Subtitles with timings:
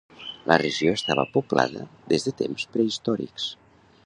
[0.51, 3.51] La regió estava poblada des de temps prehistòrics.